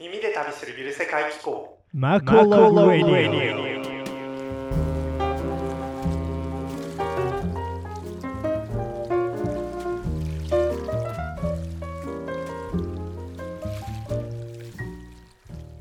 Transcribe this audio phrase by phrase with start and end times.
[0.00, 1.76] 耳で旅するゆる世界機構。
[1.92, 3.82] マコロラディ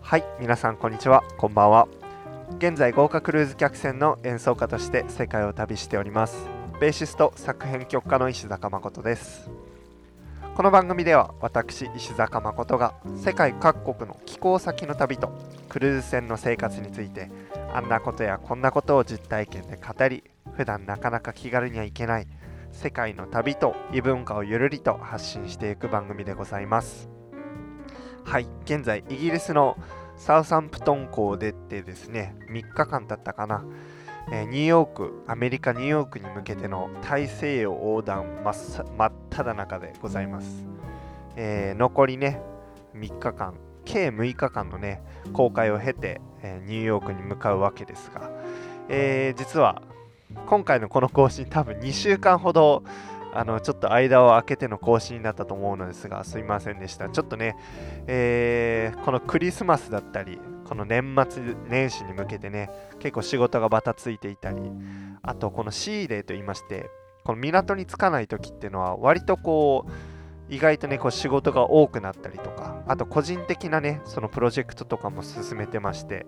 [0.01, 1.23] はい皆さんこんにちは。
[1.37, 1.87] こんばんは。
[2.57, 6.57] 現在豪華クルーズ客船の演奏家として世界を旅しております。
[6.79, 9.49] ベーシスト作編曲家の石坂誠です
[10.57, 15.29] この番組では私石坂誠が世界各国の寄港先の旅と
[15.69, 17.29] クルーズ船の生活について
[17.71, 22.27] あんなことやこんなことを実体験で語り普段なかなか気軽には行けない
[22.71, 27.07] 世界の旅と異文化をゆるりと発信していく番組でございます。
[28.25, 29.77] はい現在イギリスの
[30.15, 33.63] サウサンプトン港を出てですね3日間経ったかな、
[34.31, 40.65] え、ニューヨークアメリカニューヨークに向けての大西洋横断真っ真っ只中でございます、
[41.35, 42.41] えー、残りね
[42.95, 45.01] 3日間計6日間のね
[45.31, 48.29] 公開を経て、え、ニューヨークに向かうわけですが、
[48.89, 49.81] えー、実は
[50.45, 52.83] 今回のこの更新多分2週間ほど
[53.33, 57.09] あのちょっと間を空けての更新になったと思うのですがすいませんでした。
[57.09, 57.55] ちょっとね、
[58.07, 64.61] えー、このクリスマスだったりこの年末年始に向けてね結構仕事がバタついていたり
[65.21, 66.89] あとこのシーデーと言いまして
[67.23, 69.91] この港に着かない時っていうのは割とこう
[70.49, 76.25] 意外とねこう仕事が多くなったりとかあと個人的なねそのプロジェクトとかも進めてまして、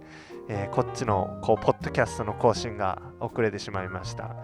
[0.49, 4.35] えー、こっちのこうポッドキャストの更新が遅れてしまいました。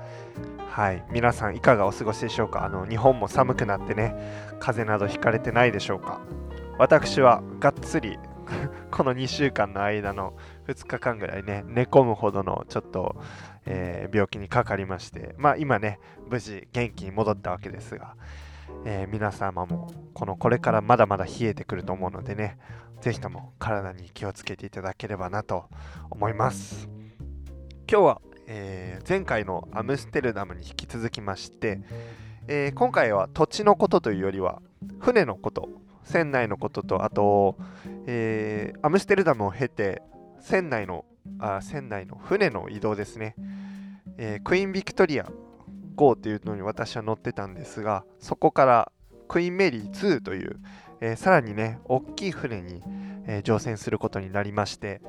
[0.70, 1.04] はい。
[1.12, 2.64] 皆さんいかがお過ごしでしょうか？
[2.64, 4.16] あの日本も寒くなってね
[4.60, 6.22] 風邪などひかれてないでしょうか？
[6.78, 8.18] 私はがっつり
[8.96, 13.18] この2週間の間の2日間ぐらいね寝込むほどのちょっと、
[13.66, 18.16] えー、病気にかかりましてまあ今ね無事元気に戻ったわけですが
[18.84, 22.58] えー、皆様もこのこれからまだまだ冷えてくると思うのでね
[23.02, 25.66] 是非とも体に気をつけていただければなと
[26.10, 26.90] 思います。
[27.92, 31.82] 今日は、えー、前回のアムステルダムに引き続きまして、
[32.48, 34.62] えー、今回は土地のことというよりは
[35.00, 35.70] 船のこと
[36.06, 37.58] 船内のこととあと、
[38.08, 40.02] えアムステルダムを経て
[40.40, 41.04] 船内の
[41.40, 43.36] あ船内の船の移動ですね、
[44.18, 45.30] えクイーンビクトリア
[45.96, 48.92] 号というのに私は乗ってたんですがそこから
[49.28, 50.60] クイーンメリー2という、
[51.02, 52.82] えー、さらにね大きい船に、
[53.28, 55.02] え、乗船することになりまして、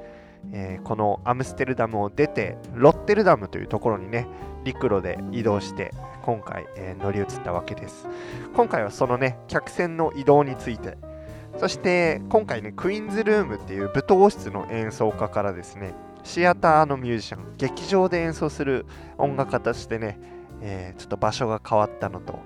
[0.53, 4.27] えー、このアムステルダムを出てロッテルダムというところにね
[4.65, 5.93] 陸路で移動して
[6.23, 8.09] 今回、え乗り移ったわけです。
[8.55, 10.99] 今回はそのね客船の移動について。
[11.59, 18.85] そして今回ねクイーンズルームっていう舞踏室の演奏家からですねシアターのミュージシャン劇場で演奏する
[19.17, 20.19] 音楽家としてね
[20.61, 22.39] えー、ちょっと場所が変わったのと、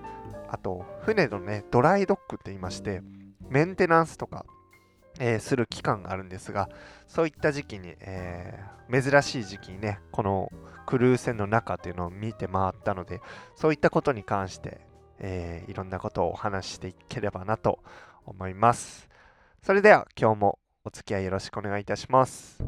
[0.48, 3.02] あと、船のね、ドライドックって言いまして、
[3.48, 4.44] メンテナンスとか、
[5.20, 6.70] えー、する期間があるんですが、
[7.06, 10.50] そういった時期に、えー、珍しい時期にね、この
[10.86, 13.20] クルー船の中っていうのを見て回ったので、
[13.54, 14.80] そういったことに関して、
[15.18, 17.80] えー、いろんなことをお話していければなと
[18.24, 19.08] 思います。
[19.62, 22.64] それでは今日もお付き合いよろしくお願いいたします。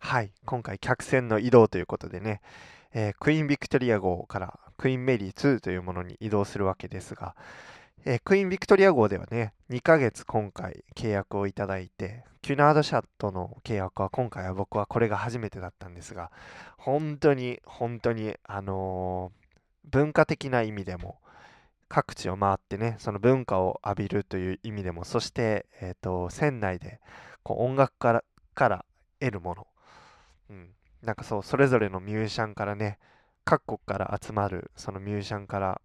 [0.00, 2.40] はい、今回客船の移動ということでね、
[2.94, 7.34] えー、クイーンビクトリア号からクイーンメリー2というものに移動するわけですが、
[8.04, 16.30] えー、クイーンビクトリア号ではね、2ヶ月今回契約をいただいて、キュナードシャットの契約は今回は僕はこれが初めてだったんですが、
[16.76, 21.18] 本当に本当に、あのー、文化的な意味でも、
[21.88, 27.00] 各地を回ってね、その文化を浴びるという意味でも、そして、えーと、船内で
[27.42, 28.84] こう音楽からから
[29.20, 29.66] 得るもの、
[30.50, 30.68] うん、
[31.04, 32.98] なんかそうそれぞれのミュージシャンからね
[33.44, 35.80] 各国から集まるそのミュージシャンから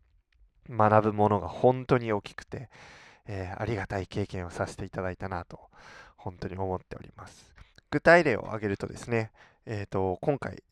[0.70, 2.70] 学ぶものが本当に大きくて、
[3.28, 5.60] えー、ありがたい経験をさせていただいたなと
[6.16, 7.54] 本当に思っております。
[7.92, 9.32] 具体例を挙げるとですね、
[9.66, 10.64] えーと、今回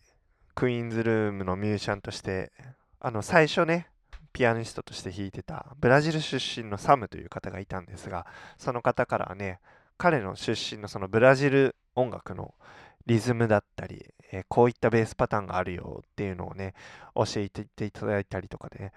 [0.53, 2.51] クイーンズルームのミュージシャンとして
[2.99, 3.87] あの最初ね
[4.33, 8.27] ピアニストとして弾いてたブラジル出身のサムという方がいたんですが
[8.57, 9.59] その方からね
[9.97, 12.53] 彼の出身のそのブラジル音楽の
[13.07, 16.73] リズムだったり、えー、こういったベースパターンがあるよっていうのをね、
[17.15, 18.91] 教えていただいたりとかで、ね、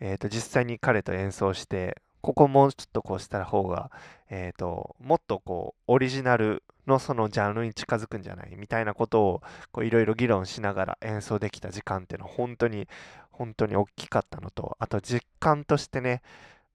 [0.00, 3.90] えー、と実際に彼と演奏して、ここもうちょっとこうした方が、
[4.30, 8.56] えーと、もっとこうオリジナルのそのジャンルに近づくんじゃない？
[8.56, 9.42] みたいなこと
[9.74, 12.88] をいろいろ議論しながら演奏できた時間っていうのは本当に
[13.30, 16.22] 本当に大きかったのとあと実感としてね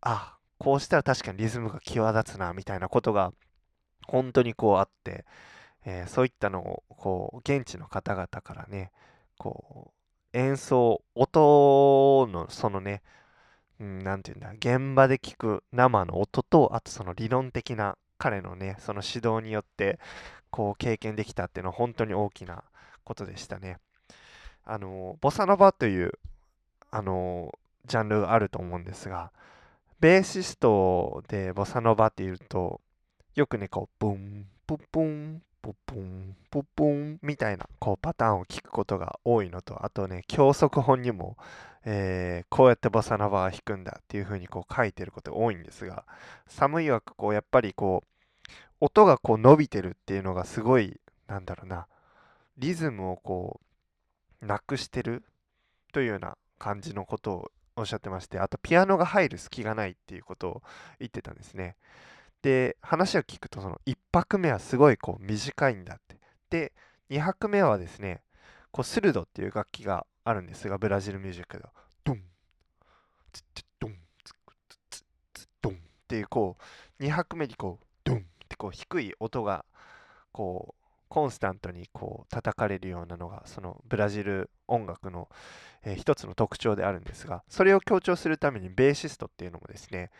[0.02, 3.34] あこうしたら確かにリズムが際立つなみたいなことが
[4.06, 5.26] 本当にこうあって
[5.86, 8.92] えー、そういったのをこう現地の方々からね
[9.38, 10.00] こう
[10.34, 13.02] 演奏音のそのね、
[13.80, 20.00] うん、なんていうんだ、現場で聞く生の音と、あとその理論的な彼のね、その指導によって、
[20.52, 22.64] こう経験できたっていうのは本当に大きな
[23.04, 23.78] ことでしたね。
[24.66, 26.12] あの、ボサノバという、
[26.92, 27.52] あの、
[27.86, 29.32] ジャンルがあると思うんですが、
[30.00, 32.82] ベーシストでボサノバっていうと、
[33.36, 41.38] よくね、こう、ブン、プップン、ポッポン、ポッポンみたいなこうパターンを聞くことが多いのと、あとね、教則本にも、
[41.86, 46.06] えー、こうやってボサノバは弾くんだっていう風にこう書いてること多いんですが、
[46.46, 51.88] 寒いわくこうやっぱりこう、音がこう伸びてるっていうのがすごい、なんだろうな、
[52.60, 53.60] リズムをこ
[54.44, 55.24] う、なくしてる
[55.94, 60.62] というような感じのことをおっしゃってまして、あとピアノが入る隙がないっていうことを
[61.00, 61.76] 言ってたんですね。
[62.42, 66.18] で、話を聞くと、その1拍目はすごいこう短いんだって。
[66.50, 66.74] で、
[67.10, 68.22] 2拍目はですね、
[68.72, 71.72] こうスルドっていう楽器があるんですが、ブラジルミュージックでは。
[72.04, 72.22] ドン、
[73.34, 74.36] ツッドン、ツッ
[74.90, 75.04] ツッ
[75.34, 75.78] ツドンっ
[76.08, 76.58] ていうこ
[77.00, 79.66] う、2拍目にこう、ドンってこう低い音が
[80.32, 85.28] こうコンスタントにこう叩かれるようなのがそのブラジル音楽の、
[85.84, 90.12] えー、一つの特徴であるんですがそれを強調するためにベーシストっていうのもですね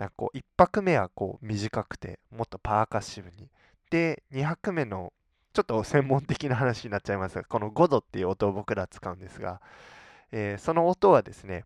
[0.00, 3.50] なんかこう1拍目はこう短くてもっとパーカッシブに。
[3.90, 5.12] で2拍目の
[5.52, 9.60] ちょっと専門的な話になっちゃいますがこの5度っていう音を僕ら使うんですが、
[10.32, 11.64] えー、その音はですね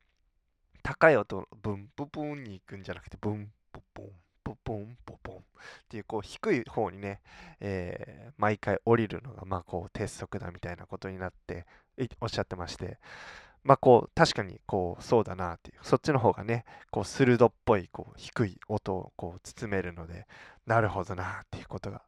[0.82, 4.06] 高い音ブンブブンに行くんじゃなくてブンブブン
[4.42, 5.36] ポポンポポン。
[5.36, 5.40] っ
[5.88, 7.20] ていうこう低い方にね、
[7.60, 11.66] えー、毎回降りるのがまあこう鉄則だみたいなことになって
[12.20, 12.98] おっしゃってまして。
[13.64, 20.26] まあこう確かにこうそうだなっていうそっちの方がねこう鋭っぽいこう低い音をこう包めるので
[20.66, 22.02] なるほどなっていうことが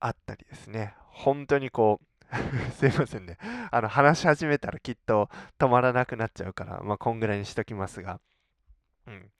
[0.00, 0.94] あったりですね。
[1.10, 2.06] 本当にこう
[2.74, 3.38] すいませんね。
[3.70, 5.28] あの話し始めたらきっと
[5.58, 8.20] 止まらなくなっちゃうからまあこんぐらいにしときますが。
[9.06, 9.30] うん。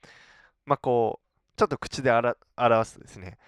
[0.67, 1.25] まあこう
[1.57, 2.37] ちょっと口で表
[2.85, 3.39] すとですね、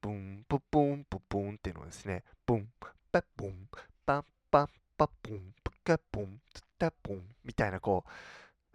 [0.00, 2.68] ブン、ププン、ププンっていうのをですね、ブン、
[3.10, 3.68] パッブン、
[4.04, 4.68] パッパッ
[4.98, 6.40] パッブン、プカブン、
[6.90, 8.04] タブンみたいなこ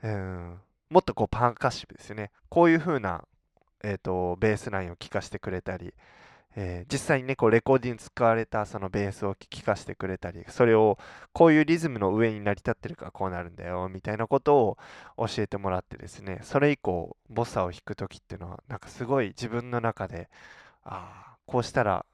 [0.04, 0.60] う、うん、
[0.90, 2.32] もっとこうパーカッシブですよね。
[2.50, 3.24] こういう風な、
[3.84, 5.94] えーと、ベースラインを聴かせてくれたり、
[6.56, 10.98] えー、実際にね、こうレコーディング使われたそのベースを聴かせてくれたり、それを
[11.32, 14.78] こういうリズムの上に成り立ってるからこうなるんだよ、みたいなことを
[15.28, 20.30] 教えてもらってですね、それ以降、ボサを弾く時っていうのは、なんかすごい自分の中で、
[20.84, 22.06] ああ、こうしたら、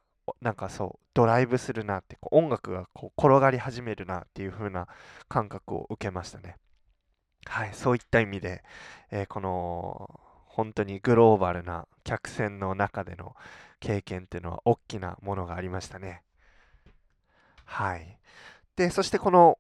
[0.42, 4.88] なんかそう、ドライブするなって、こう音楽がこう転がり始めるなっていう風な
[5.27, 6.57] 感覚を受けましたね。
[7.45, 8.63] はい、そういった意味で、
[9.12, 13.36] えー、この本当にグローバルな客船の中での
[13.80, 16.24] 経験っていうのは大きなものがありましたね。
[17.66, 18.19] はい。
[18.75, 19.60] で、そしてこの、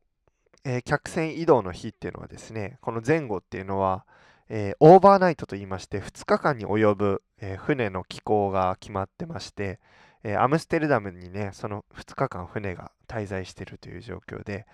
[0.63, 4.05] えー、客船移動の日っていうのはですね、この前後っていうのは、
[4.49, 9.79] えー、オーバーナイトといいまして2日間に及ぶ、えー、船の寄港が決まってまして、
[10.27, 14.65] えアムステルダムにねその2日間船が滞在しているという状況で、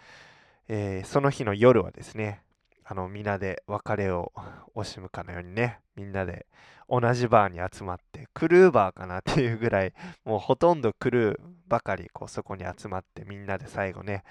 [0.69, 2.41] えその日の夜はですね
[2.85, 4.31] あのみんなで別れを
[4.75, 6.45] 惜しむかのようにねみんなで
[6.89, 9.93] 同じバーに集まってクルーバーかなっていうぐらい
[10.25, 14.23] もうほとんどクルーばかりこうそこに集まってみんなで最後ね、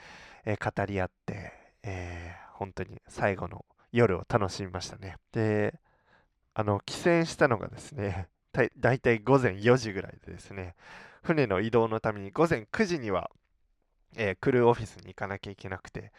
[0.45, 1.53] えー、語り合って、
[1.83, 5.17] えー、本当に最後の夜を楽しみましたね。
[5.33, 5.75] で
[6.55, 8.29] あの帰船したのがですね
[8.79, 10.75] だいたい午前4時ぐらいでですね
[11.23, 13.31] 船の移動のために午前9時には、
[14.17, 16.13] えー、クルーオフィスに行かなきゃいけなくて、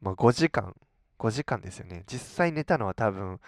[0.00, 0.74] まあ、5時間
[1.18, 2.04] 5時間ですよね。
[2.06, 3.40] 実際寝たのは多分、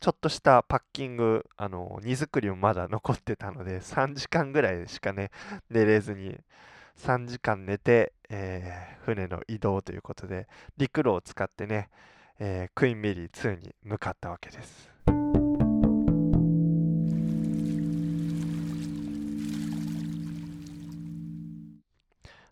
[0.00, 5.30] ちょっとしたパッキング、あの、荷造りもまだ残ってたので、3時間ぐらいしかね、
[5.70, 6.38] 寝れずに、
[6.98, 11.90] 3時間寝て、えー、船の移動ということで、陸路を使ってね、
[12.38, 14.91] えー、クイーンメリー2に向かったわけです。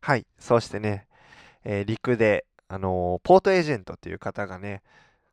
[0.02, 1.06] はい、そうしてね、
[1.64, 4.82] えー、陸であのポートエージェントっていう方がね、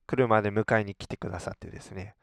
[0.08, 2.16] 車で迎えに来てくださってですね、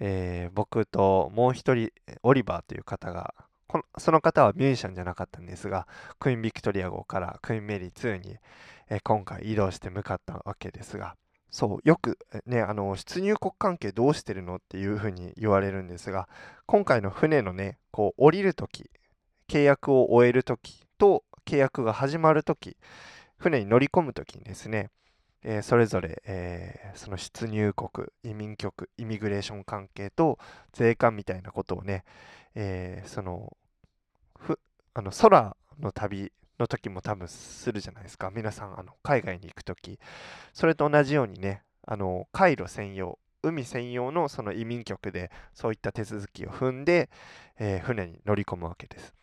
[0.00, 1.90] えー、僕ともう一人、
[2.22, 3.34] オリバーという方が、
[3.68, 5.86] このその方はミュージシャンじゃなかったんですが、
[6.18, 8.36] クイーンビクトリア号からクイーンメリー2に、
[8.90, 11.16] えー、今回移動して向かったわけですが、
[11.50, 16.28] そう、よくね、あの、出入国関係どうしてるのっていうふうに言われるんですが、
[16.66, 18.90] 今回の船のね、こう降りるとき、
[19.46, 22.76] 契約を終えるときと契約が始まるとき、
[23.38, 24.90] 船に乗り込むときにですね、
[25.44, 30.38] えー、それぞれ、えー、その出入国、移民局、イミグレーション関係と
[30.72, 32.04] 税関みたいなことをね、
[32.54, 33.56] えー、その
[34.38, 34.58] ふ
[34.94, 38.30] あの空の旅の時も多分するじゃないですか。
[38.34, 39.98] 皆さん、あの海外に行く時
[40.54, 47.10] それと同じようにね、あの回路専用、海専用のその移民局でそういった手続きを踏んで、
[47.58, 49.14] え船に乗り込むわけです。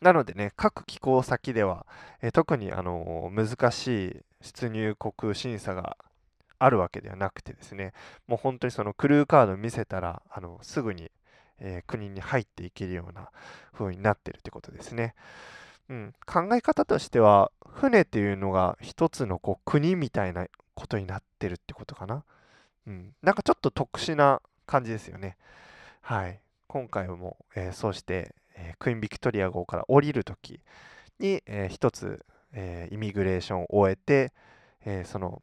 [0.00, 1.86] なのでね、各寄港先では、
[2.22, 5.96] えー特に、あの難しい出入国審査が
[6.58, 7.92] あるわけではなくてですね、
[8.26, 11.10] もう本当にそのクルーカード見せたら、あのすぐに、
[11.58, 13.30] えー国に入っていけるような
[13.72, 15.14] 風になってるってことですね。
[15.88, 22.24] うん、考え方としては、船っていうのが一つのこう国みたいなことになってるってことかな。
[22.86, 25.36] うん、なんかちょっと特殊な感じですよね。
[26.00, 26.40] はい。
[26.68, 30.60] 今回も、えーそうして、えークイーンビクトリア号から降りるとき
[31.18, 34.32] に、えー一つ、えーイミグレーションを終えて、
[34.84, 35.42] えその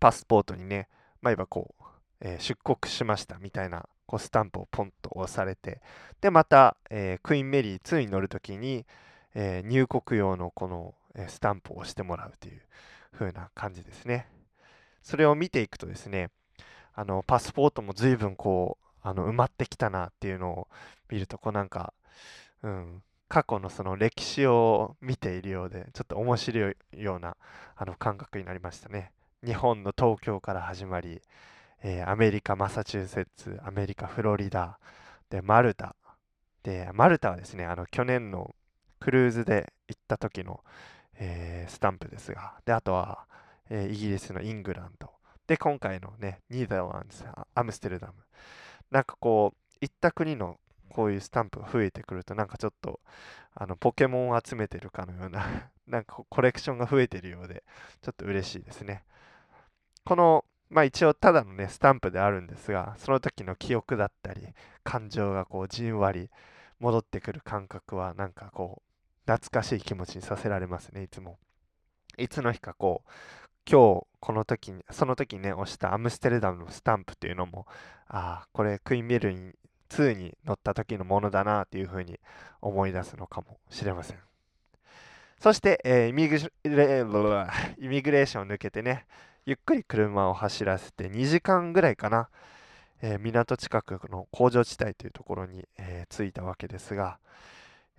[0.00, 0.88] パスポートにね、
[1.22, 1.84] まあ、いわばこう、
[2.20, 5.80] え出国しましたみたいなこうスタンプをポンと押されて、
[6.20, 8.86] で、また、えクイーンメリー2に乗るときに、
[9.34, 12.60] え入国用のこの、えスタンプを押してもらうという
[13.12, 14.28] 風な感じですね。
[15.02, 16.30] それを見ていくとですね、
[16.94, 20.68] あのパスポートも随分こうあの埋まってきたなっていうのを
[21.08, 21.94] 見ると、こうなんか、
[22.62, 27.36] うん、過去のその歴史を見ているようで、ちょっと面白いような
[27.76, 29.12] あの感覚になりましたね。
[29.44, 31.20] 日本の東京から始まり、
[31.82, 34.78] えーアメリカ・マサチューセッツ、アメリカ・フロリダ、
[35.30, 35.96] で、マルタ。
[36.62, 38.54] で、マルタはですね、あの去年の
[39.00, 40.60] クルーズで行った時の、
[41.14, 43.26] えースタンプですが、で、あとは、
[43.70, 45.10] えーイギリスのイングランド。
[45.46, 48.14] で、今回のね、ニーダーランズ、アムステルダム。
[48.90, 50.58] なんかこう、行った国の
[50.96, 53.00] こういうスタンプが増えてくると、なんかちょっと、
[53.54, 55.44] あの、ポケモンを集めてるかのような、
[55.86, 57.64] なんかコレクションが増えてるようで、
[58.00, 59.04] ちょっと嬉しいですね。
[60.06, 66.30] この、まあ一応ただのね、スタンプであるんですが、その時の記憶だったり、感情がこう、じんわり
[66.80, 71.38] 戻ってくる感覚は、なんかこう、懐かしい気持ちにさせられますね、いつも。
[72.16, 73.10] いつの日かこう、
[73.70, 77.66] 今日この時に、その時にね、押したアムステルダムのスタンプっていうのも、
[78.08, 79.52] ああ、これクイーンビルに
[79.88, 82.18] 2に乗った時のものだなっていうふうに
[82.60, 84.18] 思い出すのかもしれません。
[85.40, 87.04] そして、えーイミグレ
[87.78, 89.06] イミグレーションを抜けてね、
[89.44, 92.28] ゆっくり車を走らせて2時間ぐらいかな、
[93.02, 97.18] えー港近くの工場地帯というところに、えー着いたわけですが、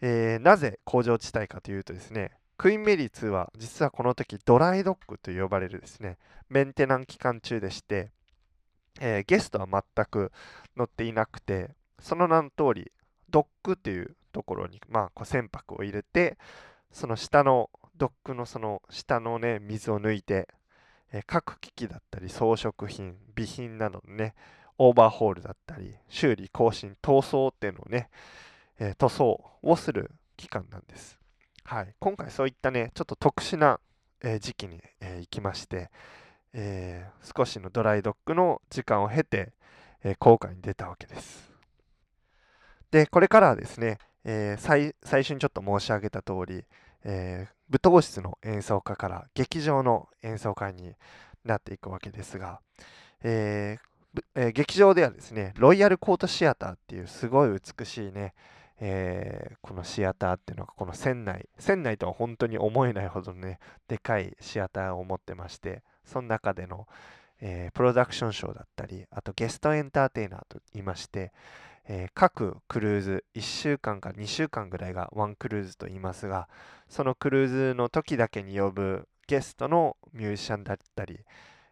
[0.01, 6.17] えーなぜ工場地帯かというとですね、クイーンメリー2は実はこの時ドライドッグと呼ばれるですね、
[6.50, 8.10] メンテナン期間中でして、
[9.00, 10.32] えーゲストは全く
[10.75, 12.92] 乗っていなくて、その名の通り、
[13.30, 16.38] ドックっていうところに、まあ、こう船舶を入れて、
[16.92, 20.48] その下のドックのその下のね、水を抜いて、
[21.12, 24.36] えー各機器だったり装飾品、備品などのね、
[24.77, 28.10] オーバーホールだったり、修理、更新、塗装っていうのをね、
[28.80, 31.18] えー塗装をする期間なんです。
[31.63, 33.80] はい、今回そういったね、ちょっと特殊な、
[34.22, 35.89] えー時期に、えー行きまして、
[36.54, 39.54] えー少しのドライドッグの時間を経て、
[40.04, 41.47] えー航海に出たわけです。
[42.98, 46.66] で、これからはですね、えー最初にちょっと申し上げた通り、
[47.04, 50.94] えー舞踏室の演奏家から劇場の演奏家に
[51.44, 52.60] なっていくわけですが、
[53.22, 58.34] えーえー劇場ではですね、ロイヤルコートシアターっていうすごい美しいね、
[58.80, 66.88] えーこのシアターっていうのがこの船内、船内とは本当に思えないほどね、でかいシアターを持ってまして、その中での、
[67.42, 71.32] えプロダクションショーだったり、あとゲストエンターテイナーと言いまして、
[71.88, 76.48] えー各クルーズ1週間か2週間ぐらいがワンクルーズと言いますが、
[76.89, 81.20] そのクルーズの時だけに呼ぶゲストのミュージシャンだったり、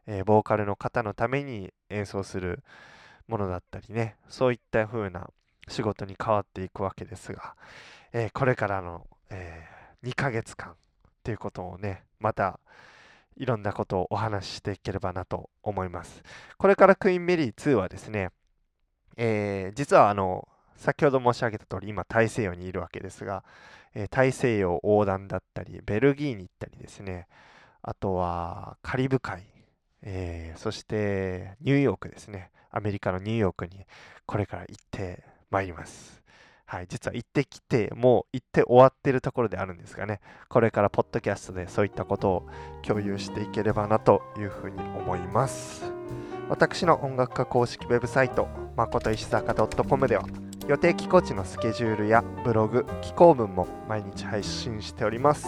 [0.08, 2.64] えーボーカルの方のために演奏する
[3.28, 5.30] ものだったりね、そういった風な
[5.68, 7.56] 仕事に変わっていくわけですが、
[8.14, 9.68] えーこれからの、え
[10.04, 10.76] 2ヶ月間
[11.24, 12.60] ということをね、また
[13.38, 16.24] いろんなことをお話ししていければなと思います。
[16.58, 18.30] これからクイーンメリー2はですね、
[19.18, 23.44] えー実はあの、先ほど申し上げた通り、今大西洋にいるわけですが、
[23.94, 27.28] えー大西洋横断だったり、ベルギーに行ったりですね、
[27.82, 29.44] あとはカリブ海、
[30.02, 33.86] えーそしてニューヨークですね、アメリカのニューヨークに
[34.26, 36.24] これから行ってまいります。
[36.68, 40.20] はい、実は行ってきて、もう行って終わってるところであるんですがね、
[40.50, 42.50] これからポッドキャストでそういったことを
[42.82, 45.92] 共有していければなというふうに思います。
[46.50, 50.24] 私の音楽家公式ウェブサイト、まこと石坂 .com では、
[50.68, 55.48] 予定寄港地のスケジュールやブログ、寄港文も毎日配信しております。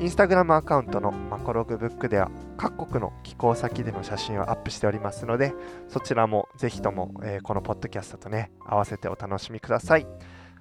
[0.00, 5.54] インスタグラムアカウントのマコログブックでは各国の寄港先での写真をアップしておりますので
[5.88, 10.06] そちらもぜひとも、えーこのポッドキャストとね合わせてお楽しみください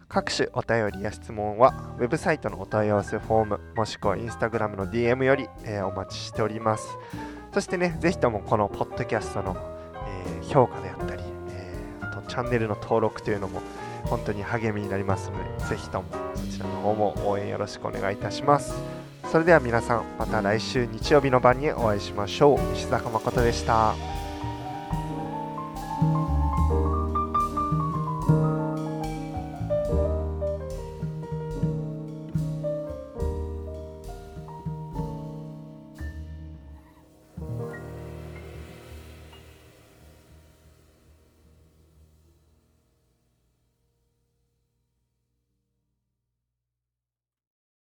[0.08, 6.96] 各種お便りや質問はウェブサイトのお問い合わせフォームもしくはインスタグラムの DM より、えーお待ちしております
[7.54, 9.56] そしてねぜひともこのポッドキャストの、
[10.08, 13.62] えー評価であったり、えーあとチャンネルの登録というのも
[14.06, 18.74] 本当に励みになりますのでぜひともそちらの方も応援よろしくお願いいたします。
[19.32, 22.76] それでは皆さんまた来週日曜日の晩にお会いしましょう。
[22.76, 24.13] 石坂誠でした。